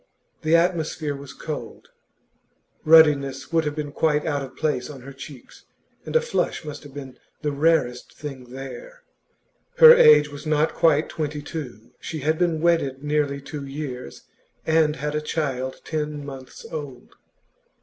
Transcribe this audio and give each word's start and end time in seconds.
The 0.41 0.55
atmosphere 0.55 1.15
was 1.15 1.31
cold; 1.31 1.89
ruddiness 2.83 3.53
would 3.53 3.65
have 3.65 3.75
been 3.75 3.91
quite 3.91 4.25
out 4.25 4.41
of 4.41 4.55
place 4.57 4.89
on 4.89 5.01
her 5.01 5.13
cheeks, 5.13 5.65
and 6.07 6.15
a 6.15 6.21
flush 6.21 6.65
must 6.65 6.81
have 6.81 6.93
been 6.95 7.19
the 7.43 7.51
rarest 7.51 8.15
thing 8.17 8.45
there. 8.45 9.03
Her 9.77 9.93
age 9.93 10.29
was 10.31 10.47
not 10.47 10.73
quite 10.73 11.09
two 11.11 11.21
and 11.25 11.31
twenty; 11.31 11.79
she 11.99 12.21
had 12.21 12.39
been 12.39 12.61
wedded 12.61 13.03
nearly 13.03 13.41
two 13.41 13.63
years, 13.63 14.23
and 14.65 14.95
had 14.95 15.13
a 15.13 15.21
child 15.21 15.79
ten 15.85 16.25
months 16.25 16.65
old. 16.71 17.13